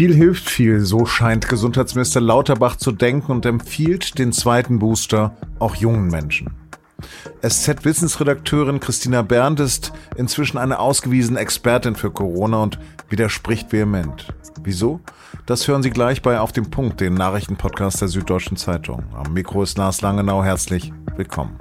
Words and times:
Viel 0.00 0.14
hilft 0.14 0.48
viel, 0.48 0.80
so 0.80 1.04
scheint 1.04 1.46
Gesundheitsminister 1.46 2.22
Lauterbach 2.22 2.76
zu 2.76 2.90
denken 2.90 3.32
und 3.32 3.44
empfiehlt 3.44 4.18
den 4.18 4.32
zweiten 4.32 4.78
Booster 4.78 5.36
auch 5.58 5.74
jungen 5.74 6.08
Menschen. 6.08 6.54
SZ-Wissensredakteurin 7.46 8.80
Christina 8.80 9.20
Berndt 9.20 9.60
ist 9.60 9.92
inzwischen 10.16 10.56
eine 10.56 10.78
ausgewiesene 10.78 11.38
Expertin 11.38 11.96
für 11.96 12.10
Corona 12.10 12.62
und 12.62 12.78
widerspricht 13.10 13.74
vehement. 13.74 14.28
Wieso? 14.62 15.00
Das 15.44 15.68
hören 15.68 15.82
Sie 15.82 15.90
gleich 15.90 16.22
bei 16.22 16.40
Auf 16.40 16.52
dem 16.52 16.70
Punkt, 16.70 17.02
den 17.02 17.12
Nachrichtenpodcast 17.12 18.00
der 18.00 18.08
Süddeutschen 18.08 18.56
Zeitung. 18.56 19.04
Am 19.14 19.34
Mikro 19.34 19.62
ist 19.62 19.76
Lars 19.76 20.00
Langenau. 20.00 20.42
Herzlich 20.42 20.94
willkommen. 21.16 21.58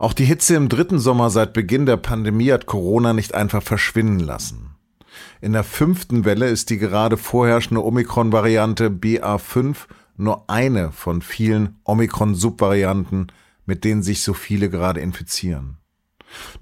Auch 0.00 0.14
die 0.14 0.24
Hitze 0.24 0.54
im 0.56 0.70
dritten 0.70 0.98
Sommer 0.98 1.28
seit 1.28 1.52
Beginn 1.52 1.84
der 1.84 1.98
Pandemie 1.98 2.50
hat 2.52 2.64
Corona 2.64 3.12
nicht 3.12 3.34
einfach 3.34 3.62
verschwinden 3.62 4.20
lassen. 4.20 4.74
In 5.42 5.52
der 5.52 5.62
fünften 5.62 6.24
Welle 6.24 6.48
ist 6.48 6.70
die 6.70 6.78
gerade 6.78 7.18
vorherrschende 7.18 7.84
Omikron-Variante 7.84 8.88
BA5 8.88 9.76
nur 10.16 10.48
eine 10.48 10.90
von 10.90 11.20
vielen 11.20 11.80
Omikron-Subvarianten, 11.84 13.30
mit 13.66 13.84
denen 13.84 14.02
sich 14.02 14.22
so 14.22 14.32
viele 14.32 14.70
gerade 14.70 15.00
infizieren. 15.00 15.76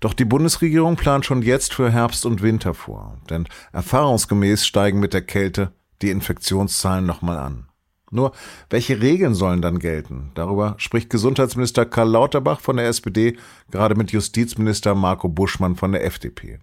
Doch 0.00 0.14
die 0.14 0.24
Bundesregierung 0.24 0.96
plant 0.96 1.24
schon 1.24 1.42
jetzt 1.42 1.74
für 1.74 1.92
Herbst 1.92 2.26
und 2.26 2.42
Winter 2.42 2.74
vor, 2.74 3.18
denn 3.30 3.46
erfahrungsgemäß 3.72 4.66
steigen 4.66 4.98
mit 4.98 5.14
der 5.14 5.22
Kälte 5.22 5.70
die 6.02 6.10
Infektionszahlen 6.10 7.06
nochmal 7.06 7.38
an. 7.38 7.67
Nur, 8.10 8.32
welche 8.70 9.00
Regeln 9.00 9.34
sollen 9.34 9.62
dann 9.62 9.78
gelten? 9.78 10.30
Darüber 10.34 10.74
spricht 10.78 11.10
Gesundheitsminister 11.10 11.84
Karl 11.86 12.08
Lauterbach 12.08 12.60
von 12.60 12.76
der 12.76 12.88
SPD 12.88 13.36
gerade 13.70 13.94
mit 13.94 14.12
Justizminister 14.12 14.94
Marco 14.94 15.28
Buschmann 15.28 15.76
von 15.76 15.92
der 15.92 16.04
FDP. 16.04 16.58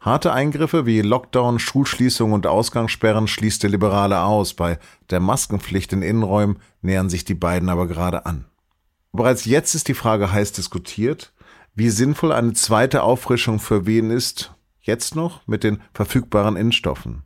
Harte 0.00 0.32
Eingriffe 0.34 0.84
wie 0.84 1.00
Lockdown, 1.00 1.58
Schulschließung 1.58 2.32
und 2.32 2.46
Ausgangssperren 2.46 3.26
schließt 3.26 3.62
der 3.62 3.70
Liberale 3.70 4.20
aus. 4.20 4.52
Bei 4.52 4.78
der 5.08 5.20
Maskenpflicht 5.20 5.94
in 5.94 6.02
Innenräumen 6.02 6.58
nähern 6.82 7.08
sich 7.08 7.24
die 7.24 7.34
beiden 7.34 7.70
aber 7.70 7.86
gerade 7.86 8.26
an. 8.26 8.44
Bereits 9.12 9.46
jetzt 9.46 9.74
ist 9.74 9.88
die 9.88 9.94
Frage 9.94 10.30
heiß 10.30 10.52
diskutiert, 10.52 11.32
wie 11.74 11.88
sinnvoll 11.88 12.32
eine 12.32 12.52
zweite 12.52 13.02
Auffrischung 13.02 13.60
für 13.60 13.86
wen 13.86 14.10
ist, 14.10 14.52
jetzt 14.82 15.14
noch 15.14 15.46
mit 15.46 15.64
den 15.64 15.80
verfügbaren 15.94 16.56
Impfstoffen. 16.56 17.22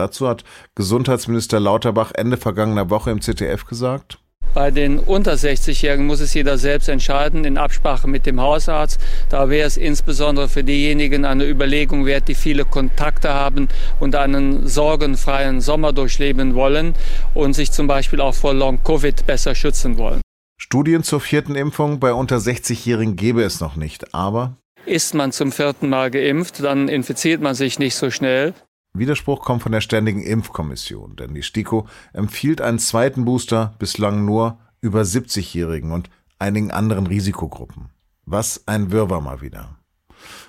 Dazu 0.00 0.26
hat 0.26 0.44
Gesundheitsminister 0.76 1.60
Lauterbach 1.60 2.12
Ende 2.14 2.38
vergangener 2.38 2.88
Woche 2.88 3.10
im 3.10 3.20
ZDF 3.20 3.66
gesagt. 3.66 4.18
Bei 4.54 4.70
den 4.70 4.98
unter 4.98 5.34
60-Jährigen 5.34 6.06
muss 6.06 6.20
es 6.20 6.32
jeder 6.32 6.56
selbst 6.56 6.88
entscheiden, 6.88 7.44
in 7.44 7.58
Absprache 7.58 8.08
mit 8.08 8.24
dem 8.24 8.40
Hausarzt. 8.40 8.98
Da 9.28 9.50
wäre 9.50 9.66
es 9.66 9.76
insbesondere 9.76 10.48
für 10.48 10.64
diejenigen 10.64 11.26
eine 11.26 11.44
Überlegung 11.44 12.06
wert, 12.06 12.28
die 12.28 12.34
viele 12.34 12.64
Kontakte 12.64 13.34
haben 13.34 13.68
und 14.00 14.16
einen 14.16 14.66
sorgenfreien 14.66 15.60
Sommer 15.60 15.92
durchleben 15.92 16.54
wollen 16.54 16.94
und 17.34 17.52
sich 17.52 17.70
zum 17.70 17.86
Beispiel 17.86 18.22
auch 18.22 18.34
vor 18.34 18.54
Long-Covid 18.54 19.26
besser 19.26 19.54
schützen 19.54 19.98
wollen. 19.98 20.22
Studien 20.56 21.02
zur 21.02 21.20
vierten 21.20 21.56
Impfung 21.56 22.00
bei 22.00 22.14
unter 22.14 22.38
60-Jährigen 22.38 23.16
gäbe 23.16 23.42
es 23.42 23.60
noch 23.60 23.76
nicht, 23.76 24.14
aber 24.14 24.56
ist 24.86 25.14
man 25.14 25.30
zum 25.30 25.52
vierten 25.52 25.90
Mal 25.90 26.10
geimpft, 26.10 26.64
dann 26.64 26.88
infiziert 26.88 27.42
man 27.42 27.54
sich 27.54 27.78
nicht 27.78 27.96
so 27.96 28.10
schnell. 28.10 28.54
Widerspruch 28.92 29.44
kommt 29.44 29.62
von 29.62 29.72
der 29.72 29.80
Ständigen 29.80 30.22
Impfkommission, 30.22 31.16
denn 31.16 31.34
die 31.34 31.42
STIKO 31.42 31.86
empfiehlt 32.12 32.60
einen 32.60 32.78
zweiten 32.78 33.24
Booster 33.24 33.74
bislang 33.78 34.24
nur 34.24 34.58
über 34.80 35.02
70-Jährigen 35.02 35.92
und 35.92 36.10
einigen 36.38 36.70
anderen 36.70 37.06
Risikogruppen. 37.06 37.90
Was 38.24 38.66
ein 38.66 38.90
Wirrwarr 38.90 39.20
mal 39.20 39.40
wieder. 39.40 39.76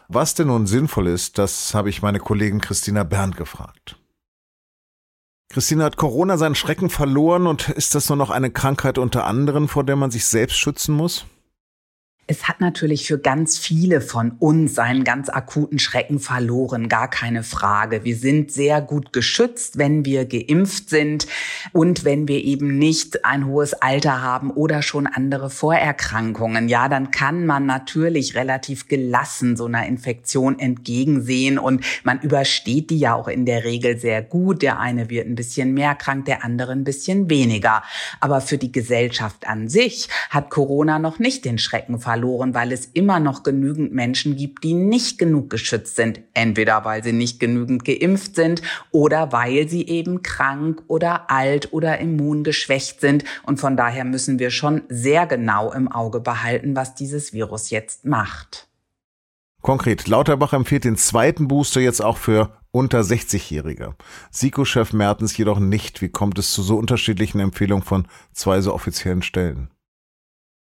Was 0.07 0.33
denn 0.33 0.47
nun 0.47 0.67
sinnvoll 0.67 1.07
ist, 1.07 1.37
das 1.37 1.73
habe 1.73 1.89
ich 1.89 2.01
meine 2.01 2.19
Kollegin 2.19 2.61
Christina 2.61 3.03
Berndt 3.03 3.37
gefragt. 3.37 3.97
Christina 5.49 5.83
hat 5.83 5.97
Corona 5.97 6.37
seinen 6.37 6.55
Schrecken 6.55 6.89
verloren 6.89 7.45
und 7.45 7.69
ist 7.69 7.93
das 7.93 8.09
nur 8.09 8.17
noch 8.17 8.29
eine 8.29 8.51
Krankheit 8.51 8.97
unter 8.97 9.25
anderen, 9.25 9.67
vor 9.67 9.83
der 9.83 9.97
man 9.97 10.09
sich 10.09 10.25
selbst 10.25 10.57
schützen 10.57 10.95
muss? 10.95 11.25
Es 12.31 12.47
hat 12.47 12.61
natürlich 12.61 13.07
für 13.07 13.19
ganz 13.19 13.57
viele 13.57 13.99
von 13.99 14.31
uns 14.39 14.73
seinen 14.73 15.03
ganz 15.03 15.27
akuten 15.27 15.79
Schrecken 15.79 16.17
verloren, 16.17 16.87
gar 16.87 17.09
keine 17.09 17.43
Frage. 17.43 18.05
Wir 18.05 18.15
sind 18.15 18.53
sehr 18.53 18.79
gut 18.79 19.11
geschützt, 19.11 19.77
wenn 19.77 20.05
wir 20.05 20.23
geimpft 20.23 20.89
sind 20.89 21.27
und 21.73 22.05
wenn 22.05 22.29
wir 22.29 22.41
eben 22.41 22.77
nicht 22.77 23.25
ein 23.25 23.47
hohes 23.47 23.73
Alter 23.73 24.21
haben 24.21 24.49
oder 24.49 24.81
schon 24.81 25.07
andere 25.07 25.49
Vorerkrankungen. 25.49 26.69
Ja, 26.69 26.87
dann 26.87 27.11
kann 27.11 27.45
man 27.45 27.65
natürlich 27.65 28.33
relativ 28.33 28.87
gelassen 28.87 29.57
so 29.57 29.65
einer 29.65 29.85
Infektion 29.85 30.57
entgegensehen 30.57 31.59
und 31.59 31.83
man 32.05 32.21
übersteht 32.21 32.91
die 32.91 32.99
ja 32.99 33.13
auch 33.13 33.27
in 33.27 33.45
der 33.45 33.65
Regel 33.65 33.97
sehr 33.97 34.21
gut. 34.21 34.61
Der 34.61 34.79
eine 34.79 35.09
wird 35.09 35.27
ein 35.27 35.35
bisschen 35.35 35.73
mehr 35.73 35.95
krank, 35.95 36.23
der 36.27 36.45
andere 36.45 36.71
ein 36.71 36.85
bisschen 36.85 37.29
weniger. 37.29 37.83
Aber 38.21 38.39
für 38.39 38.57
die 38.57 38.71
Gesellschaft 38.71 39.45
an 39.45 39.67
sich 39.67 40.07
hat 40.29 40.49
Corona 40.49 40.97
noch 40.97 41.19
nicht 41.19 41.43
den 41.43 41.57
Schrecken 41.57 41.99
verloren 41.99 42.20
verloren, 42.21 42.53
weil 42.53 42.71
es 42.71 42.85
immer 42.85 43.19
noch 43.19 43.43
genügend 43.43 43.93
Menschen 43.93 44.35
gibt, 44.35 44.63
die 44.63 44.73
nicht 44.73 45.17
genug 45.17 45.49
geschützt 45.49 45.95
sind. 45.95 46.21
Entweder 46.33 46.85
weil 46.85 47.03
sie 47.03 47.13
nicht 47.13 47.39
genügend 47.39 47.83
geimpft 47.83 48.35
sind 48.35 48.61
oder 48.91 49.31
weil 49.31 49.67
sie 49.67 49.87
eben 49.87 50.21
krank 50.21 50.83
oder 50.87 51.31
alt 51.31 51.73
oder 51.73 51.99
immungeschwächt 51.99 53.01
sind. 53.01 53.23
Und 53.43 53.59
von 53.59 53.75
daher 53.75 54.05
müssen 54.05 54.39
wir 54.39 54.51
schon 54.51 54.83
sehr 54.89 55.25
genau 55.25 55.71
im 55.71 55.91
Auge 55.91 56.19
behalten, 56.19 56.75
was 56.75 56.95
dieses 56.95 57.33
Virus 57.33 57.71
jetzt 57.71 58.05
macht. 58.05 58.67
Konkret, 59.61 60.07
Lauterbach 60.07 60.53
empfiehlt 60.53 60.85
den 60.85 60.97
zweiten 60.97 61.47
Booster 61.47 61.81
jetzt 61.81 62.03
auch 62.03 62.17
für 62.17 62.51
unter 62.71 63.01
60-Jährige. 63.01 63.95
SIKO-Chef 64.31 64.93
Mertens 64.93 65.37
jedoch 65.37 65.59
nicht. 65.59 66.01
Wie 66.01 66.09
kommt 66.09 66.39
es 66.39 66.53
zu 66.53 66.63
so 66.63 66.77
unterschiedlichen 66.77 67.39
Empfehlungen 67.39 67.83
von 67.83 68.07
zwei 68.33 68.61
so 68.61 68.73
offiziellen 68.73 69.21
Stellen? 69.21 69.69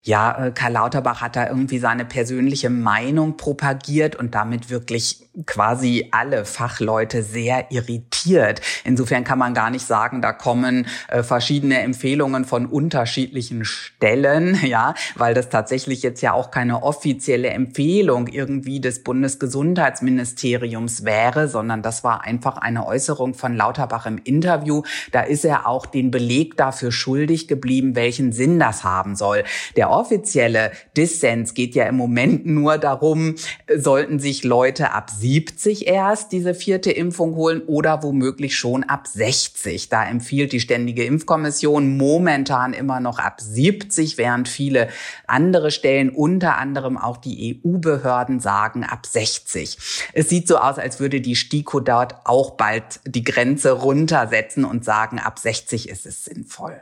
Ja, 0.05 0.47
äh, 0.47 0.51
Karl 0.51 0.73
Lauterbach 0.73 1.21
hat 1.21 1.37
da 1.37 1.47
irgendwie 1.47 1.79
seine 1.79 2.03
persönliche 2.03 2.69
Meinung 2.69 3.37
propagiert 3.37 4.17
und 4.17 4.35
damit 4.35 4.69
wirklich 4.69 5.23
quasi 5.47 6.09
alle 6.11 6.45
Fachleute 6.45 7.23
sehr 7.23 7.71
irritiert. 7.71 8.61
Insofern 8.83 9.23
kann 9.23 9.39
man 9.39 9.53
gar 9.53 9.71
nicht 9.71 9.85
sagen, 9.85 10.21
da 10.21 10.31
kommen 10.31 10.85
äh, 11.07 11.23
verschiedene 11.23 11.79
Empfehlungen 11.79 12.45
von 12.45 12.65
unterschiedlichen 12.65 13.65
Stellen, 13.65 14.59
ja, 14.65 14.93
weil 15.15 15.33
das 15.33 15.49
tatsächlich 15.49 16.03
jetzt 16.03 16.21
ja 16.21 16.33
auch 16.33 16.51
keine 16.51 16.83
offizielle 16.83 17.49
Empfehlung 17.49 18.27
irgendwie 18.27 18.81
des 18.81 19.03
Bundesgesundheitsministeriums 19.03 21.05
wäre, 21.05 21.47
sondern 21.47 21.81
das 21.81 22.03
war 22.03 22.25
einfach 22.25 22.57
eine 22.57 22.85
Äußerung 22.85 23.33
von 23.33 23.55
Lauterbach 23.55 24.05
im 24.05 24.17
Interview. 24.17 24.83
Da 25.13 25.21
ist 25.21 25.45
er 25.45 25.65
auch 25.65 25.85
den 25.85 26.11
Beleg 26.11 26.57
dafür 26.57 26.91
schuldig 26.91 27.47
geblieben, 27.47 27.95
welchen 27.95 28.33
Sinn 28.33 28.59
das 28.59 28.83
haben 28.83 29.15
soll. 29.15 29.45
Der 29.77 29.92
offizielle 29.99 30.71
Dissens 30.97 31.53
geht 31.53 31.75
ja 31.75 31.85
im 31.85 31.95
Moment 31.95 32.45
nur 32.45 32.77
darum, 32.77 33.35
sollten 33.75 34.19
sich 34.19 34.43
Leute 34.43 34.91
ab 34.91 35.09
70 35.09 35.87
erst 35.87 36.31
diese 36.31 36.53
vierte 36.53 36.91
Impfung 36.91 37.35
holen 37.35 37.61
oder 37.67 38.03
womöglich 38.03 38.57
schon 38.57 38.83
ab 38.83 39.07
60. 39.07 39.89
Da 39.89 40.05
empfiehlt 40.05 40.51
die 40.51 40.59
Ständige 40.59 41.03
Impfkommission 41.03 41.97
momentan 41.97 42.73
immer 42.73 42.99
noch 42.99 43.19
ab 43.19 43.41
70, 43.41 44.17
während 44.17 44.47
viele 44.47 44.89
andere 45.27 45.71
Stellen, 45.71 46.09
unter 46.09 46.57
anderem 46.57 46.97
auch 46.97 47.17
die 47.17 47.61
EU-Behörden, 47.63 48.39
sagen 48.39 48.83
ab 48.83 49.05
60. 49.05 49.77
Es 50.13 50.29
sieht 50.29 50.47
so 50.47 50.57
aus, 50.57 50.77
als 50.77 50.99
würde 50.99 51.21
die 51.21 51.35
STIKO 51.35 51.79
dort 51.79 52.15
auch 52.25 52.51
bald 52.51 52.99
die 53.05 53.23
Grenze 53.23 53.71
runtersetzen 53.71 54.65
und 54.65 54.85
sagen, 54.85 55.19
ab 55.19 55.39
60 55.39 55.89
ist 55.89 56.05
es 56.05 56.25
sinnvoll. 56.25 56.81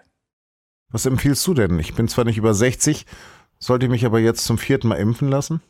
Was 0.92 1.06
empfiehlst 1.06 1.46
du 1.48 1.54
denn? 1.54 1.80
Ich 1.80 1.96
bin 1.96 2.08
zwar 2.08 2.26
nicht 2.26 2.38
über 2.38 2.54
60, 2.54 3.06
sollte 3.60 3.86
ich 3.86 3.92
mich 3.92 4.06
aber 4.06 4.20
jetzt 4.20 4.44
zum 4.44 4.58
vierten 4.58 4.90
Mal 4.90 4.96
impfen 4.96 5.30
lassen? 5.30 5.62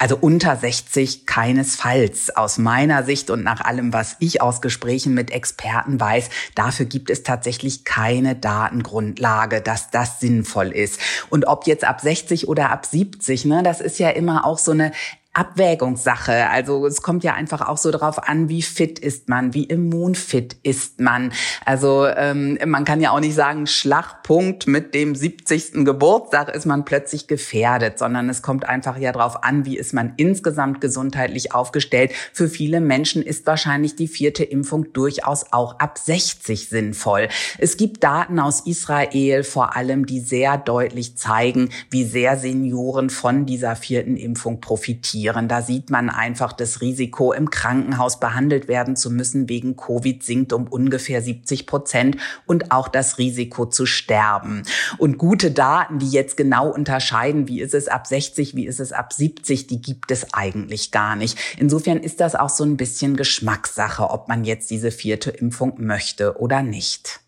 Also 0.00 0.16
unter 0.18 0.56
60 0.56 1.26
keinesfalls. 1.26 2.34
Aus 2.34 2.56
meiner 2.56 3.02
Sicht 3.02 3.28
und 3.28 3.44
nach 3.44 3.60
allem, 3.60 3.92
was 3.92 4.16
ich 4.18 4.40
aus 4.40 4.62
Gesprächen 4.62 5.12
mit 5.12 5.30
Experten 5.30 6.00
weiß, 6.00 6.30
dafür 6.54 6.86
gibt 6.86 7.10
es 7.10 7.22
tatsächlich 7.22 7.84
keine 7.84 8.34
Datengrundlage, 8.34 9.60
dass 9.60 9.90
das 9.90 10.18
sinnvoll 10.18 10.68
ist. 10.68 10.98
Und 11.28 11.46
ob 11.46 11.66
jetzt 11.66 11.84
ab 11.84 12.00
60 12.00 12.48
oder 12.48 12.70
ab 12.70 12.86
70, 12.86 13.44
ne, 13.44 13.62
das 13.62 13.82
ist 13.82 13.98
ja 13.98 14.08
immer 14.08 14.46
auch 14.46 14.56
so 14.56 14.70
eine 14.70 14.92
Abwägungssache. 15.32 16.48
Also 16.48 16.86
es 16.86 17.02
kommt 17.02 17.22
ja 17.22 17.34
einfach 17.34 17.68
auch 17.68 17.78
so 17.78 17.92
darauf 17.92 18.28
an, 18.28 18.48
wie 18.48 18.62
fit 18.62 18.98
ist 18.98 19.28
man, 19.28 19.54
wie 19.54 19.62
immunfit 19.62 20.56
ist 20.64 21.00
man. 21.00 21.32
Also 21.64 22.08
ähm, 22.08 22.58
man 22.66 22.84
kann 22.84 23.00
ja 23.00 23.12
auch 23.12 23.20
nicht 23.20 23.36
sagen, 23.36 23.68
Schlagpunkt 23.68 24.66
mit 24.66 24.92
dem 24.92 25.14
70. 25.14 25.84
Geburtstag 25.84 26.52
ist 26.52 26.66
man 26.66 26.84
plötzlich 26.84 27.28
gefährdet, 27.28 27.96
sondern 27.96 28.28
es 28.28 28.42
kommt 28.42 28.68
einfach 28.68 28.98
ja 28.98 29.12
darauf 29.12 29.44
an, 29.44 29.64
wie 29.64 29.78
ist 29.78 29.94
man 29.94 30.14
insgesamt 30.16 30.80
gesundheitlich 30.80 31.54
aufgestellt. 31.54 32.10
Für 32.32 32.48
viele 32.48 32.80
Menschen 32.80 33.22
ist 33.22 33.46
wahrscheinlich 33.46 33.94
die 33.94 34.08
vierte 34.08 34.42
Impfung 34.42 34.92
durchaus 34.92 35.52
auch 35.52 35.78
ab 35.78 35.96
60 35.98 36.68
sinnvoll. 36.68 37.28
Es 37.58 37.76
gibt 37.76 38.02
Daten 38.02 38.40
aus 38.40 38.66
Israel 38.66 39.44
vor 39.44 39.76
allem, 39.76 40.06
die 40.06 40.18
sehr 40.18 40.58
deutlich 40.58 41.16
zeigen, 41.16 41.68
wie 41.88 42.04
sehr 42.04 42.36
Senioren 42.36 43.10
von 43.10 43.46
dieser 43.46 43.76
vierten 43.76 44.16
Impfung 44.16 44.60
profitieren 44.60 45.20
reduzieren. 45.30 45.48
Da 45.48 45.62
sieht 45.62 45.90
man 45.90 46.10
einfach 46.10 46.52
das 46.52 46.80
Risiko, 46.80 47.32
im 47.32 47.50
Krankenhaus 47.50 48.20
behandelt 48.20 48.68
werden 48.68 48.96
zu 48.96 49.10
müssen 49.10 49.48
wegen 49.48 49.76
Covid 49.76 50.22
sinkt 50.22 50.52
um 50.52 50.66
ungefähr 50.66 51.22
70 51.22 51.66
Prozent 51.66 52.16
und 52.46 52.72
auch 52.72 52.88
das 52.88 53.18
Risiko 53.18 53.66
zu 53.66 53.86
sterben. 53.86 54.62
Und 54.98 55.18
gute 55.18 55.50
Daten, 55.50 55.98
die 55.98 56.10
jetzt 56.10 56.36
genau 56.36 56.68
unterscheiden, 56.68 57.48
wie 57.48 57.60
ist 57.60 57.74
es 57.74 57.88
ab 57.88 58.06
60, 58.06 58.54
wie 58.54 58.66
ist 58.66 58.80
es 58.80 58.92
ab 58.92 59.12
70, 59.12 59.66
die 59.66 59.80
gibt 59.80 60.10
es 60.10 60.34
eigentlich 60.34 60.90
gar 60.90 61.16
nicht. 61.16 61.38
Insofern 61.58 61.98
ist 61.98 62.20
das 62.20 62.34
auch 62.34 62.50
so 62.50 62.64
ein 62.64 62.76
bisschen 62.76 63.16
Geschmackssache, 63.16 64.10
ob 64.10 64.28
man 64.28 64.44
jetzt 64.44 64.70
diese 64.70 64.90
vierte 64.90 65.30
Impfung 65.30 65.74
möchte 65.78 66.38
oder 66.38 66.62
nicht. 66.62 67.20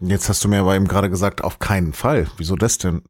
Jetzt 0.00 0.28
hast 0.28 0.42
du 0.44 0.48
mir 0.48 0.60
aber 0.60 0.74
eben 0.74 0.88
gerade 0.88 1.10
gesagt, 1.10 1.44
auf 1.44 1.58
keinen 1.58 1.92
Fall. 1.92 2.26
Wieso 2.38 2.56
das 2.56 2.78
denn? 2.78 3.02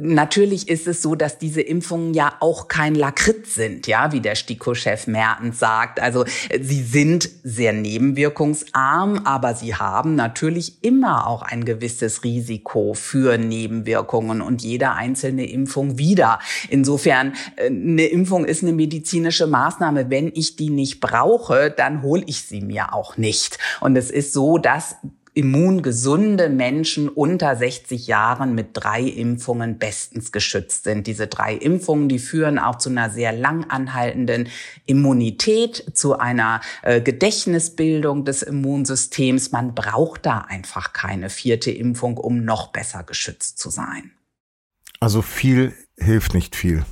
Natürlich 0.00 0.68
ist 0.68 0.86
es 0.86 1.02
so, 1.02 1.14
dass 1.14 1.38
diese 1.38 1.60
Impfungen 1.60 2.14
ja 2.14 2.34
auch 2.40 2.68
kein 2.68 2.94
Lakritz 2.94 3.54
sind, 3.54 3.86
ja, 3.86 4.12
wie 4.12 4.20
der 4.20 4.34
STIKO-Chef 4.34 5.06
Mertens 5.06 5.58
sagt. 5.58 6.00
Also 6.00 6.24
sie 6.60 6.82
sind 6.82 7.28
sehr 7.42 7.72
nebenwirkungsarm, 7.72 9.22
aber 9.24 9.54
sie 9.54 9.74
haben 9.74 10.14
natürlich 10.14 10.82
immer 10.82 11.26
auch 11.26 11.42
ein 11.42 11.64
gewisses 11.64 12.24
Risiko 12.24 12.94
für 12.94 13.36
Nebenwirkungen 13.38 14.40
und 14.40 14.62
jede 14.62 14.92
einzelne 14.92 15.50
Impfung 15.50 15.98
wieder. 15.98 16.38
Insofern, 16.68 17.34
äh, 17.56 17.66
eine 17.66 18.06
Impfung 18.06 18.44
ist 18.44 18.62
eine 18.62 18.72
medizinische 18.72 19.46
Maßnahme. 19.46 20.10
Wenn 20.10 20.32
ich 20.34 20.56
die 20.56 20.70
nicht 20.70 21.00
brauche, 21.00 21.70
dann 21.70 22.02
hole 22.02 22.22
ich 22.26 22.42
sie 22.42 22.60
mir 22.60 22.94
auch 22.94 23.16
nicht. 23.16 23.58
Und 23.80 23.96
es 23.96 24.10
ist 24.10 24.32
so, 24.32 24.58
dass 24.58 24.96
immungesunde 25.34 26.48
Menschen 26.48 27.08
unter 27.08 27.54
60 27.56 28.06
Jahren 28.06 28.54
mit 28.54 28.70
drei 28.72 29.02
Impfungen 29.02 29.78
bestens 29.78 30.32
geschützt 30.32 30.84
sind. 30.84 31.06
Diese 31.06 31.26
drei 31.26 31.54
Impfungen, 31.54 32.08
die 32.08 32.18
führen 32.18 32.58
auch 32.58 32.78
zu 32.78 32.90
einer 32.90 33.10
sehr 33.10 33.32
lang 33.32 33.64
anhaltenden 33.70 34.48
Immunität, 34.86 35.84
zu 35.94 36.18
einer 36.18 36.60
äh, 36.82 37.00
Gedächtnisbildung 37.00 38.24
des 38.24 38.42
Immunsystems. 38.42 39.52
Man 39.52 39.74
braucht 39.74 40.26
da 40.26 40.38
einfach 40.38 40.92
keine 40.92 41.30
vierte 41.30 41.70
Impfung, 41.70 42.16
um 42.16 42.44
noch 42.44 42.68
besser 42.68 43.04
geschützt 43.04 43.58
zu 43.58 43.70
sein. 43.70 44.10
Also 44.98 45.22
viel 45.22 45.72
hilft 45.96 46.34
nicht 46.34 46.56
viel. 46.56 46.84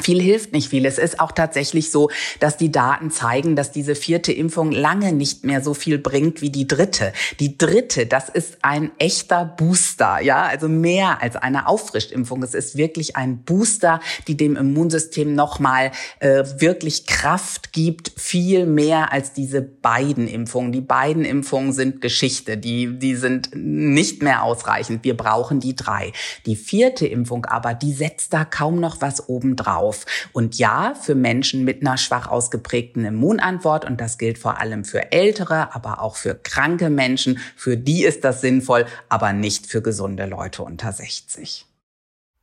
Viel 0.00 0.22
hilft 0.22 0.54
nicht 0.54 0.70
viel. 0.70 0.86
Es 0.86 0.96
ist 0.96 1.20
auch 1.20 1.32
tatsächlich 1.32 1.90
so, 1.90 2.08
dass 2.40 2.56
die 2.56 2.72
Daten 2.72 3.10
zeigen, 3.10 3.56
dass 3.56 3.72
diese 3.72 3.94
vierte 3.94 4.32
Impfung 4.32 4.72
lange 4.72 5.12
nicht 5.12 5.44
mehr 5.44 5.62
so 5.62 5.74
viel 5.74 5.98
bringt 5.98 6.40
wie 6.40 6.48
die 6.48 6.66
dritte. 6.66 7.12
Die 7.40 7.58
dritte, 7.58 8.06
das 8.06 8.30
ist 8.30 8.56
ein 8.62 8.90
echter 8.98 9.44
Booster, 9.44 10.18
ja, 10.22 10.44
also 10.44 10.66
mehr 10.66 11.20
als 11.20 11.36
eine 11.36 11.68
Auffrischimpfung. 11.68 12.42
Es 12.42 12.54
ist 12.54 12.78
wirklich 12.78 13.16
ein 13.16 13.42
Booster, 13.42 14.00
die 14.28 14.34
dem 14.34 14.56
Immunsystem 14.56 15.34
nochmal 15.34 15.92
äh, 16.20 16.42
wirklich 16.56 17.06
Kraft 17.06 17.74
gibt, 17.74 18.12
viel 18.16 18.64
mehr 18.64 19.12
als 19.12 19.34
diese 19.34 19.60
beiden 19.60 20.26
Impfungen. 20.26 20.72
Die 20.72 20.80
beiden 20.80 21.26
Impfungen 21.26 21.74
sind 21.74 22.00
Geschichte, 22.00 22.56
die, 22.56 22.98
die 22.98 23.14
sind 23.14 23.50
nicht 23.54 24.22
mehr 24.22 24.42
ausreichend. 24.42 25.04
Wir 25.04 25.18
brauchen 25.18 25.60
die 25.60 25.76
drei. 25.76 26.12
Die 26.46 26.56
vierte 26.56 27.06
Impfung 27.06 27.44
aber, 27.44 27.74
die 27.74 27.92
setzt 27.92 28.32
da 28.32 28.46
kaum 28.46 28.80
noch 28.80 29.02
was 29.02 29.28
obendrauf 29.28 29.81
auf. 29.82 30.06
Und 30.32 30.58
ja, 30.58 30.94
für 30.94 31.14
Menschen 31.14 31.64
mit 31.64 31.82
einer 31.82 31.98
schwach 31.98 32.28
ausgeprägten 32.28 33.04
Immunantwort, 33.04 33.84
und 33.84 34.00
das 34.00 34.16
gilt 34.16 34.38
vor 34.38 34.60
allem 34.60 34.84
für 34.84 35.12
ältere, 35.12 35.74
aber 35.74 36.00
auch 36.00 36.16
für 36.16 36.34
kranke 36.34 36.88
Menschen, 36.88 37.38
für 37.56 37.76
die 37.76 38.04
ist 38.04 38.24
das 38.24 38.40
sinnvoll, 38.40 38.86
aber 39.08 39.32
nicht 39.32 39.66
für 39.66 39.82
gesunde 39.82 40.26
Leute 40.26 40.62
unter 40.62 40.92
60. 40.92 41.66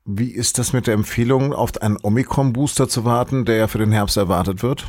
Wie 0.05 0.31
ist 0.31 0.57
das 0.57 0.73
mit 0.73 0.87
der 0.87 0.95
Empfehlung, 0.95 1.53
auf 1.53 1.81
einen 1.81 1.97
Omikron-Booster 2.01 2.89
zu 2.89 3.05
warten, 3.05 3.45
der 3.45 3.57
ja 3.57 3.67
für 3.67 3.77
den 3.77 3.91
Herbst 3.91 4.17
erwartet 4.17 4.63
wird? 4.63 4.87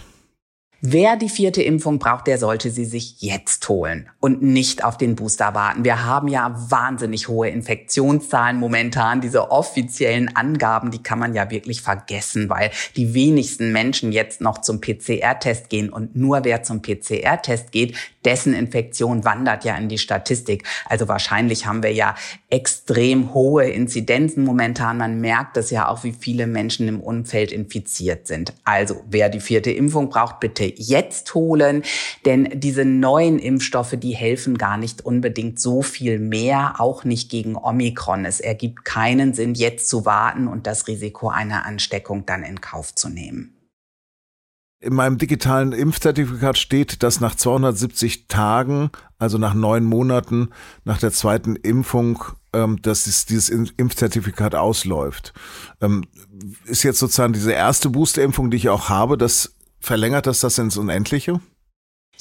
Wer 0.82 1.16
die 1.16 1.28
vierte 1.28 1.62
Impfung 1.62 1.98
braucht, 1.98 2.26
der 2.26 2.38
sollte 2.38 2.70
sie 2.70 2.86
sich 2.86 3.20
jetzt 3.20 3.68
holen 3.68 4.08
und 4.18 4.40
nicht 4.40 4.82
auf 4.82 4.96
den 4.96 5.14
Booster 5.14 5.54
warten. 5.54 5.84
Wir 5.84 6.06
haben 6.06 6.26
ja 6.26 6.54
wahnsinnig 6.70 7.28
hohe 7.28 7.50
Infektionszahlen 7.50 8.58
momentan. 8.58 9.20
Diese 9.20 9.50
offiziellen 9.50 10.34
Angaben, 10.34 10.90
die 10.90 11.02
kann 11.02 11.18
man 11.18 11.34
ja 11.34 11.50
wirklich 11.50 11.82
vergessen, 11.82 12.48
weil 12.48 12.70
die 12.96 13.12
wenigsten 13.12 13.72
Menschen 13.72 14.10
jetzt 14.10 14.40
noch 14.40 14.62
zum 14.62 14.80
PCR-Test 14.80 15.68
gehen 15.68 15.90
und 15.90 16.16
nur 16.16 16.44
wer 16.44 16.62
zum 16.62 16.80
PCR-Test 16.80 17.72
geht, 17.72 17.94
dessen 18.24 18.54
Infektion 18.54 19.24
wandert 19.24 19.64
ja 19.64 19.76
in 19.76 19.88
die 19.88 19.98
Statistik. 19.98 20.64
Also 20.86 21.08
wahrscheinlich 21.08 21.66
haben 21.66 21.82
wir 21.82 21.92
ja 21.92 22.14
extrem 22.48 23.32
hohe 23.34 23.68
Inzidenzen 23.68 24.44
momentan. 24.44 24.98
Man 24.98 25.20
merkt 25.20 25.56
es 25.56 25.70
ja 25.70 25.88
auch, 25.88 26.04
wie 26.04 26.12
viele 26.12 26.46
Menschen 26.46 26.88
im 26.88 27.00
Umfeld 27.00 27.52
infiziert 27.52 28.26
sind. 28.26 28.52
Also 28.64 29.02
wer 29.08 29.28
die 29.28 29.40
vierte 29.40 29.70
Impfung 29.70 30.10
braucht, 30.10 30.40
bitte 30.40 30.64
jetzt 30.76 31.34
holen, 31.34 31.82
denn 32.26 32.48
diese 32.54 32.84
neuen 32.84 33.38
Impfstoffe, 33.38 33.96
die 33.96 34.14
helfen 34.14 34.58
gar 34.58 34.76
nicht 34.76 35.04
unbedingt 35.04 35.60
so 35.60 35.82
viel 35.82 36.18
mehr, 36.18 36.74
auch 36.78 37.04
nicht 37.04 37.30
gegen 37.30 37.56
Omikron. 37.56 38.24
Es 38.24 38.40
ergibt 38.40 38.84
keinen 38.84 39.34
Sinn, 39.34 39.54
jetzt 39.54 39.88
zu 39.88 40.04
warten 40.04 40.48
und 40.48 40.66
das 40.66 40.88
Risiko 40.88 41.28
einer 41.28 41.64
Ansteckung 41.66 42.26
dann 42.26 42.42
in 42.42 42.60
Kauf 42.60 42.94
zu 42.94 43.08
nehmen. 43.08 43.59
In 44.82 44.94
meinem 44.94 45.18
digitalen 45.18 45.72
Impfzertifikat 45.72 46.56
steht, 46.56 47.02
dass 47.02 47.20
nach 47.20 47.34
270 47.34 48.28
Tagen, 48.28 48.90
also 49.18 49.36
nach 49.36 49.52
neun 49.52 49.84
Monaten 49.84 50.48
nach 50.84 50.98
der 50.98 51.12
zweiten 51.12 51.54
Impfung, 51.56 52.24
ähm, 52.54 52.80
dass 52.80 53.04
dieses 53.26 53.50
Impfzertifikat 53.50 54.54
ausläuft. 54.54 55.34
Ähm, 55.82 56.04
ist 56.64 56.82
jetzt 56.82 56.98
sozusagen 56.98 57.34
diese 57.34 57.52
erste 57.52 57.90
Boosterimpfung, 57.90 58.50
die 58.50 58.56
ich 58.56 58.68
auch 58.70 58.88
habe, 58.88 59.18
das 59.18 59.54
Verlängert 59.80 60.26
das 60.26 60.40
das 60.40 60.58
ins 60.58 60.76
Unendliche? 60.76 61.40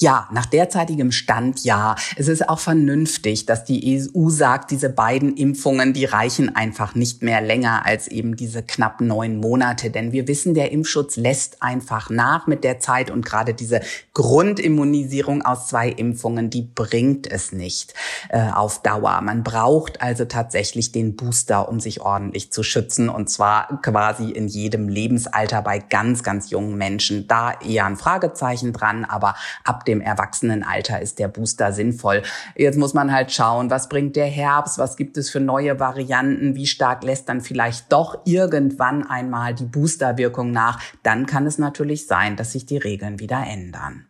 Ja, 0.01 0.29
nach 0.31 0.45
derzeitigem 0.45 1.11
Stand 1.11 1.65
ja. 1.65 1.95
Es 2.15 2.29
ist 2.29 2.47
auch 2.47 2.59
vernünftig, 2.59 3.45
dass 3.45 3.65
die 3.65 3.99
EU 4.15 4.29
sagt, 4.29 4.71
diese 4.71 4.89
beiden 4.89 5.35
Impfungen, 5.35 5.91
die 5.91 6.05
reichen 6.05 6.55
einfach 6.55 6.95
nicht 6.95 7.21
mehr 7.21 7.41
länger 7.41 7.85
als 7.85 8.07
eben 8.07 8.37
diese 8.37 8.63
knapp 8.63 9.01
neun 9.01 9.41
Monate. 9.41 9.89
Denn 9.91 10.13
wir 10.13 10.29
wissen, 10.29 10.53
der 10.53 10.71
Impfschutz 10.71 11.17
lässt 11.17 11.61
einfach 11.61 12.09
nach 12.09 12.47
mit 12.47 12.63
der 12.63 12.79
Zeit 12.79 13.11
und 13.11 13.25
gerade 13.25 13.53
diese 13.53 13.81
Grundimmunisierung 14.13 15.41
aus 15.41 15.67
zwei 15.67 15.89
Impfungen, 15.89 16.49
die 16.49 16.61
bringt 16.61 17.29
es 17.29 17.51
nicht 17.51 17.93
äh, 18.29 18.51
auf 18.51 18.81
Dauer. 18.81 19.19
Man 19.19 19.43
braucht 19.43 20.01
also 20.01 20.23
tatsächlich 20.23 20.93
den 20.93 21.17
Booster, 21.17 21.67
um 21.67 21.81
sich 21.81 21.99
ordentlich 21.99 22.53
zu 22.53 22.63
schützen 22.63 23.09
und 23.09 23.29
zwar 23.29 23.81
quasi 23.81 24.29
in 24.29 24.47
jedem 24.47 24.87
Lebensalter 24.87 25.61
bei 25.61 25.79
ganz, 25.79 26.23
ganz 26.23 26.51
jungen 26.51 26.77
Menschen. 26.77 27.27
Da 27.27 27.51
eher 27.59 27.85
ein 27.85 27.97
Fragezeichen 27.97 28.71
dran, 28.71 29.03
aber 29.03 29.35
ab 29.65 29.83
dem 29.89 29.99
Erwachsenenalter 29.99 31.01
ist 31.01 31.19
der 31.19 31.27
Booster 31.27 31.73
sinnvoll. 31.73 32.21
Jetzt 32.55 32.77
muss 32.77 32.93
man 32.93 33.11
halt 33.11 33.31
schauen, 33.33 33.69
was 33.69 33.89
bringt 33.89 34.15
der 34.15 34.27
Herbst, 34.27 34.77
was 34.77 34.95
gibt 34.95 35.17
es 35.17 35.29
für 35.29 35.41
neue 35.41 35.79
Varianten, 35.79 36.55
wie 36.55 36.67
stark 36.67 37.03
lässt 37.03 37.27
dann 37.27 37.41
vielleicht 37.41 37.91
doch 37.91 38.19
irgendwann 38.25 39.05
einmal 39.05 39.53
die 39.53 39.65
Boosterwirkung 39.65 40.51
nach. 40.51 40.79
Dann 41.03 41.25
kann 41.25 41.45
es 41.45 41.57
natürlich 41.57 42.07
sein, 42.07 42.37
dass 42.37 42.53
sich 42.53 42.65
die 42.65 42.77
Regeln 42.77 43.19
wieder 43.19 43.43
ändern. 43.45 44.05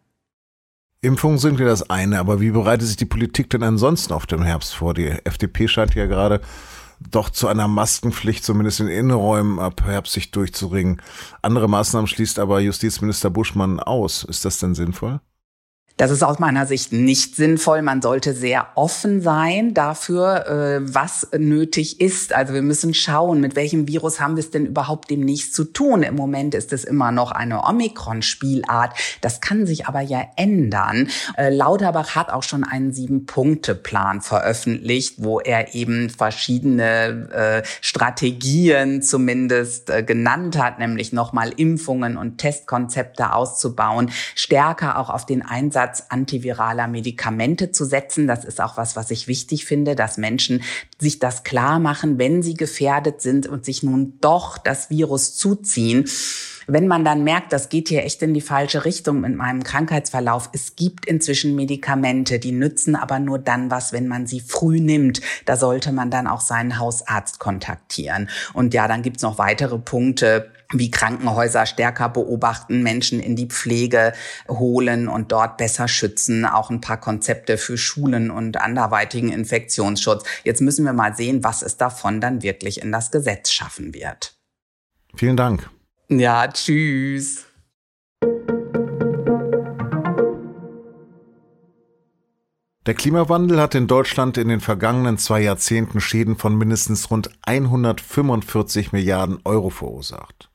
Impfungen 1.02 1.38
sind 1.38 1.60
ja 1.60 1.66
das 1.66 1.90
eine, 1.90 2.20
aber 2.20 2.42
wie 2.42 2.52
bereitet 2.52 2.88
sich 2.88 2.98
die 2.98 3.06
Politik 3.06 3.50
denn 3.50 3.64
ansonsten 3.64 4.12
auf 4.12 4.26
den 4.26 4.44
Herbst 4.44 4.76
vor? 4.76 4.94
Die 4.94 5.08
FDP 5.24 5.70
scheint 5.70 5.96
ja 5.96 6.06
gerade 6.08 6.42
doch 7.00 7.30
zu 7.30 7.48
einer 7.48 7.68
Maskenpflicht 7.68 8.44
zumindest 8.44 8.82
in 8.82 8.88
Innenräumen 8.88 9.60
ab 9.60 9.84
Herbst 9.86 10.14
sich 10.14 10.32
durchzuringen. 10.32 11.02
Andere 11.42 11.70
Maßnahmen 11.70 12.08
schließt 12.08 12.40
aber 12.40 12.60
Justizminister 12.60 13.30
Buschmann 13.30 13.80
aus. 13.80 14.24
Ist 14.24 14.46
das 14.46 14.58
denn 14.58 14.76
sinnvoll? 14.76 15.22
Das 16.00 16.12
ist 16.12 16.24
aus 16.24 16.40
meiner 16.40 16.66
Sicht 16.66 16.94
nicht 16.94 17.36
sinnvoll. 17.36 17.82
Man 17.82 18.02
sollte 18.02 18.34
sehr 18.34 18.68
offen 18.76 19.22
sein 19.22 19.74
dafür, 19.74 20.48
äh, 20.48 20.80
was 20.82 21.28
nötig 21.38 22.00
ist. 22.00 22.32
Also 22.32 22.54
wir 22.54 22.62
müssen 22.62 22.94
schauen, 22.94 23.42
mit 23.42 23.58
welchem 23.58 23.86
Virus 23.86 24.22
haben 24.22 24.38
wir 24.38 24.40
es 24.40 24.50
denn 24.50 24.66
überhaupt 24.66 25.10
demnächst 25.10 25.54
zu 25.54 25.66
tun. 25.66 26.04
Im 26.04 26.16
Moment 26.16 26.56
ist 26.56 26.72
es 26.72 26.86
immer 26.86 27.12
noch 27.12 27.34
eine 27.34 27.66
Omikron-Spielart. 27.66 28.94
Das 29.20 29.42
kann 29.42 29.66
sich 29.66 29.88
aber 29.88 30.00
ja 30.00 30.22
ändern. 30.38 31.10
Äh, 31.36 31.54
Lauterbach 31.54 32.16
hat 32.16 32.32
auch 32.32 32.44
schon 32.44 32.64
einen 32.64 32.94
Sieben-Punkte-Plan 32.94 34.22
veröffentlicht, 34.22 35.16
wo 35.18 35.42
er 35.42 35.76
eben 35.76 36.10
verschiedene 36.10 37.30
äh, 37.34 37.68
Strategien 37.82 39.02
zumindest 39.02 39.92
genannt 40.06 40.58
hat, 40.58 40.80
nämlich 40.80 41.12
nochmal 41.12 41.52
Impfungen 41.58 42.16
und 42.16 42.38
Testkonzepte 42.38 43.34
auszubauen, 43.34 44.12
stärker 44.34 44.98
auch 44.98 45.10
auf 45.10 45.26
den 45.26 45.42
Einsatz 45.42 45.89
Einsatz 45.90 46.06
antiviraler 46.10 46.88
Medikamente 46.88 47.72
zu 47.72 47.86
setzen. 47.86 48.28
Das 48.28 48.46
ist 48.46 48.62
auch 48.62 48.78
was, 48.78 48.96
was 48.96 49.12
ich 49.12 49.28
wichtig 49.28 49.66
finde, 49.66 49.96
dass 49.96 50.18
Menschen 50.18 50.62
sich 51.00 51.20
das 51.20 51.44
klar 51.44 51.80
machen, 51.80 52.18
wenn 52.18 52.42
sie 52.42 52.54
gefährdet 52.54 53.22
sind 53.22 53.48
und 53.48 53.66
sich 53.66 53.84
nun 53.84 54.14
doch 54.22 54.58
das 54.58 54.90
Virus 54.90 55.36
zuziehen 55.36 56.06
Wenn 56.68 56.88
man 56.88 57.04
dann 57.04 57.24
merkt, 57.24 57.52
das 57.52 57.70
geht 57.70 57.90
hier 57.90 58.04
echt 58.04 58.22
in 58.22 58.36
die 58.36 58.42
falsche 58.42 58.86
Richtung 58.86 59.22
mit 59.22 59.36
meinem 59.36 59.64
Krankheitsverlauf, 59.64 60.50
es 60.54 60.76
gibt 60.76 61.08
inzwischen 61.08 61.56
Medikamente, 61.56 62.38
die 62.38 62.52
nützen 62.52 62.96
aber 62.96 63.18
nur 63.18 63.40
dann 63.40 63.72
was, 63.72 63.92
wenn 63.92 64.08
man 64.08 64.28
sie 64.28 64.40
früh 64.40 64.80
nimmt. 64.80 65.22
Da 65.46 65.56
sollte 65.56 65.92
man 65.92 66.12
dann 66.12 66.28
auch 66.28 66.42
seinen 66.42 66.78
Hausarzt 66.78 67.40
kontaktieren. 67.40 68.30
Und 68.54 68.76
ja, 68.76 68.88
dann 68.88 69.02
gibt's 69.02 69.24
noch 69.24 69.40
weitere 69.40 69.80
Punkte 69.80 70.52
wie 70.72 70.92
Krankenhäuser 70.92 71.66
stärker 71.66 72.10
beobachten, 72.10 72.84
Menschen 72.84 73.20
in 73.20 73.36
die 73.36 73.48
Pflege 73.48 74.14
holen 74.48 75.08
und 75.08 75.32
dort 75.32 75.58
besser 75.58 75.88
schützen, 75.88 76.46
auch 76.46 76.70
ein 76.70 76.82
paar 76.82 77.00
Konzepte 77.00 77.58
für 77.58 77.78
Schulen 77.78 78.30
und 78.30 78.62
anderweitigen 78.62 79.32
Infektionsschutz. 79.32 80.24
Jetzt 80.44 80.62
müssen 80.62 80.86
wir 80.86 80.94
mal 80.94 81.16
sehen, 81.16 81.44
was 81.44 81.62
es 81.64 81.78
davon 81.78 82.22
dann 82.22 82.44
wirklich 82.44 82.82
in 82.82 82.92
das 82.92 83.12
Gesetz 83.12 83.52
schaffen 83.52 83.94
wird. 83.94 84.36
Vielen 85.16 85.38
Dank. 85.38 85.70
Ja, 86.08 86.48
tschüss. 86.48 87.46
Der 92.86 92.96
Klimawandel 92.96 93.60
hat 93.60 93.76
in 93.76 93.88
Deutschland 93.88 94.38
in 94.38 94.48
den 94.48 94.62
vergangenen 94.62 95.18
zwei 95.20 95.42
Jahrzehnten 95.42 96.02
Schäden 96.02 96.38
von 96.38 96.58
mindestens 96.58 97.12
rund 97.12 97.30
145 97.46 98.94
Milliarden 98.94 99.40
Euro 99.46 99.70
verursacht. 99.70 100.49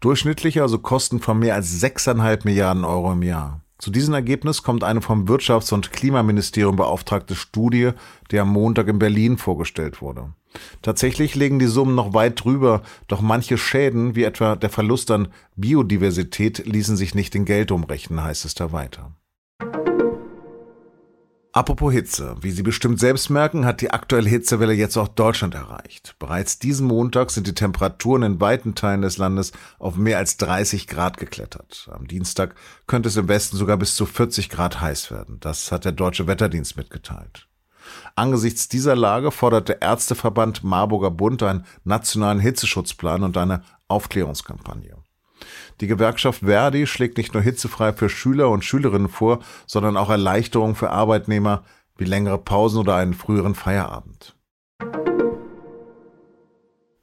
Durchschnittlich 0.00 0.60
also 0.60 0.78
Kosten 0.78 1.18
von 1.18 1.38
mehr 1.40 1.54
als 1.54 1.82
6,5 1.82 2.44
Milliarden 2.44 2.84
Euro 2.84 3.12
im 3.12 3.22
Jahr. 3.22 3.62
Zu 3.78 3.90
diesem 3.90 4.14
Ergebnis 4.14 4.62
kommt 4.62 4.82
eine 4.82 5.00
vom 5.00 5.26
Wirtschafts- 5.26 5.72
und 5.72 5.92
Klimaministerium 5.92 6.76
beauftragte 6.76 7.34
Studie, 7.36 7.92
die 8.30 8.38
am 8.38 8.48
Montag 8.48 8.88
in 8.88 8.98
Berlin 8.98 9.38
vorgestellt 9.38 10.02
wurde. 10.02 10.32
Tatsächlich 10.82 11.34
liegen 11.34 11.58
die 11.58 11.66
Summen 11.66 11.94
noch 11.94 12.14
weit 12.14 12.42
drüber, 12.42 12.82
doch 13.06 13.20
manche 13.20 13.58
Schäden, 13.58 14.16
wie 14.16 14.24
etwa 14.24 14.56
der 14.56 14.70
Verlust 14.70 15.10
an 15.10 15.28
Biodiversität, 15.56 16.66
ließen 16.66 16.96
sich 16.96 17.14
nicht 17.14 17.34
in 17.34 17.44
Geld 17.44 17.70
umrechnen, 17.70 18.22
heißt 18.22 18.44
es 18.44 18.54
da 18.54 18.72
weiter. 18.72 19.12
Apropos 21.58 21.92
Hitze. 21.92 22.36
Wie 22.40 22.52
Sie 22.52 22.62
bestimmt 22.62 23.00
selbst 23.00 23.30
merken, 23.30 23.66
hat 23.66 23.80
die 23.80 23.90
aktuelle 23.90 24.28
Hitzewelle 24.28 24.74
jetzt 24.74 24.96
auch 24.96 25.08
Deutschland 25.08 25.56
erreicht. 25.56 26.14
Bereits 26.20 26.60
diesen 26.60 26.86
Montag 26.86 27.32
sind 27.32 27.48
die 27.48 27.52
Temperaturen 27.52 28.22
in 28.22 28.40
weiten 28.40 28.76
Teilen 28.76 29.02
des 29.02 29.18
Landes 29.18 29.50
auf 29.80 29.96
mehr 29.96 30.18
als 30.18 30.36
30 30.36 30.86
Grad 30.86 31.16
geklettert. 31.16 31.90
Am 31.90 32.06
Dienstag 32.06 32.54
könnte 32.86 33.08
es 33.08 33.16
im 33.16 33.26
Westen 33.26 33.56
sogar 33.56 33.76
bis 33.76 33.96
zu 33.96 34.06
40 34.06 34.50
Grad 34.50 34.80
heiß 34.80 35.10
werden. 35.10 35.38
Das 35.40 35.72
hat 35.72 35.84
der 35.84 35.90
Deutsche 35.90 36.28
Wetterdienst 36.28 36.76
mitgeteilt. 36.76 37.48
Angesichts 38.14 38.68
dieser 38.68 38.94
Lage 38.94 39.32
fordert 39.32 39.68
der 39.68 39.82
Ärzteverband 39.82 40.62
Marburger 40.62 41.10
Bund 41.10 41.42
einen 41.42 41.66
nationalen 41.82 42.38
Hitzeschutzplan 42.38 43.24
und 43.24 43.36
eine 43.36 43.62
Aufklärungskampagne. 43.88 44.97
Die 45.80 45.86
Gewerkschaft 45.86 46.40
Verdi 46.40 46.86
schlägt 46.86 47.18
nicht 47.18 47.34
nur 47.34 47.42
hitzefrei 47.42 47.92
für 47.92 48.08
Schüler 48.08 48.50
und 48.50 48.64
Schülerinnen 48.64 49.08
vor, 49.08 49.40
sondern 49.66 49.96
auch 49.96 50.10
Erleichterungen 50.10 50.74
für 50.74 50.90
Arbeitnehmer 50.90 51.64
wie 51.96 52.04
längere 52.04 52.38
Pausen 52.38 52.78
oder 52.78 52.96
einen 52.96 53.14
früheren 53.14 53.54
Feierabend. 53.54 54.36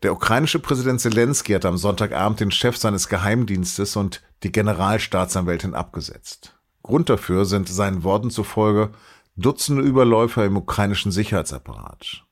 Der 0.03 0.13
ukrainische 0.13 0.59
Präsident 0.59 1.01
Zelensky 1.01 1.53
hat 1.53 1.65
am 1.65 1.77
Sonntagabend 1.77 2.39
den 2.39 2.51
Chef 2.51 2.77
seines 2.77 3.07
Geheimdienstes 3.07 3.95
und 3.95 4.21
die 4.43 4.51
Generalstaatsanwältin 4.51 5.73
abgesetzt. 5.73 6.57
Grund 6.83 7.09
dafür 7.09 7.45
sind 7.45 7.67
seinen 7.67 8.03
Worten 8.03 8.29
zufolge 8.29 8.91
Dutzende 9.37 9.81
Überläufer 9.81 10.45
im 10.45 10.55
ukrainischen 10.55 11.11
Sicherheitsapparat. 11.11 12.23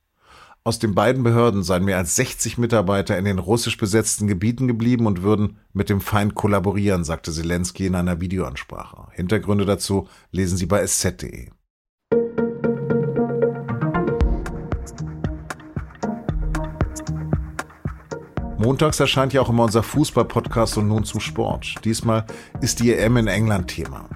Aus 0.66 0.80
den 0.80 0.96
beiden 0.96 1.24
Behörden 1.24 1.62
seien 1.62 1.84
mehr 1.84 1.98
als 1.98 2.16
60 2.16 2.58
Mitarbeiter 2.58 3.18
in 3.18 3.26
den 3.26 3.38
russisch 3.38 3.76
besetzten 3.76 4.28
Gebieten 4.28 4.66
geblieben 4.66 5.08
und 5.08 5.22
würden 5.22 5.58
mit 5.74 5.90
dem 5.90 6.00
Feind 6.00 6.36
kollaborieren, 6.36 7.04
sagte 7.04 7.34
Zelensky 7.34 7.86
in 7.86 7.96
einer 7.96 8.22
Videoansprache. 8.22 9.08
Hintergründe 9.12 9.66
dazu 9.66 10.08
lesen 10.32 10.58
Sie 10.58 10.66
bei 10.66 10.82
sz.de. 10.82 11.50
Montags 18.58 19.02
erscheint 19.02 19.34
ja 19.34 19.42
auch 19.42 19.50
immer 19.50 19.64
unser 19.64 19.84
Fußball-Podcast 19.84 20.78
und 20.78 20.88
nun 20.88 21.04
zum 21.04 21.20
Sport. 21.20 21.84
Diesmal 21.84 22.26
ist 22.62 22.80
die 22.80 22.94
EM 22.94 23.18
in 23.18 23.28
England 23.28 23.68
Thema. 23.68 24.08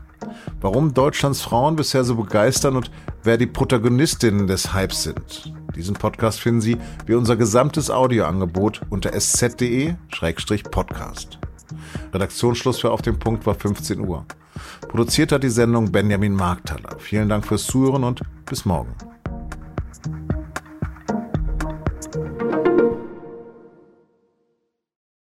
Warum 0.62 0.94
Deutschlands 0.94 1.42
Frauen 1.42 1.76
bisher 1.76 2.06
so 2.06 2.16
begeistern 2.16 2.78
und 2.78 2.90
wer 3.24 3.38
die 3.38 3.48
Protagonistinnen 3.48 4.48
des 4.48 4.74
Hypes 4.74 5.04
sind. 5.04 5.57
Diesen 5.78 5.96
Podcast 5.96 6.42
finden 6.42 6.62
Sie 6.62 6.78
wie 7.06 7.14
unser 7.14 7.36
gesamtes 7.36 7.92
Audioangebot 7.92 8.82
unter 8.90 9.14
sz.de-podcast. 9.14 11.38
Redaktionsschluss 12.14 12.80
für 12.80 12.92
Auf 12.92 13.04
dem 13.04 13.20
Punkt 13.20 13.46
war 13.46 13.56
15 13.56 14.00
Uhr. 14.00 14.26
Produziert 14.88 15.32
hat 15.32 15.44
die 15.44 15.50
Sendung 15.50 15.92
Benjamin 15.92 16.34
Markthaler. 16.34 16.98
Vielen 16.98 17.30
Dank 17.30 17.46
fürs 17.46 17.68
Zuhören 17.68 18.04
und 18.04 18.22
bis 18.46 18.66
morgen. 18.66 18.96